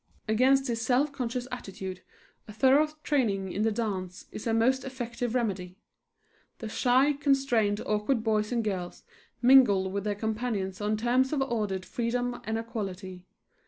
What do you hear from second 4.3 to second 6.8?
is a most effective remedy. The